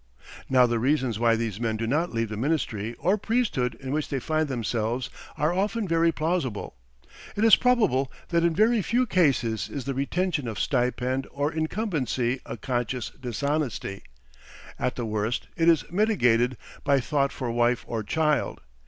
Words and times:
Now 0.49 0.65
the 0.65 0.79
reasons 0.79 1.19
why 1.19 1.35
these 1.35 1.59
men 1.59 1.77
do 1.77 1.85
not 1.85 2.11
leave 2.11 2.29
the 2.29 2.35
ministry 2.35 2.95
or 2.95 3.19
priesthood 3.19 3.75
in 3.75 3.91
which 3.91 4.09
they 4.09 4.17
find 4.19 4.47
themselves 4.47 5.11
are 5.37 5.53
often 5.53 5.87
very 5.87 6.11
plausible. 6.11 6.73
It 7.35 7.43
is 7.43 7.55
probable 7.55 8.11
that 8.29 8.43
in 8.43 8.55
very 8.55 8.81
few 8.81 9.05
cases 9.05 9.69
is 9.69 9.85
the 9.85 9.93
retention 9.93 10.47
of 10.47 10.59
stipend 10.59 11.27
or 11.29 11.53
incumbency 11.53 12.41
a 12.47 12.57
conscious 12.57 13.11
dishonesty. 13.11 14.01
At 14.79 14.95
the 14.95 15.05
worst 15.05 15.49
it 15.55 15.69
is 15.69 15.85
mitigated 15.91 16.57
by 16.83 16.99
thought 16.99 17.31
for 17.31 17.51
wife 17.51 17.85
or 17.87 18.01
child. 18.01 18.59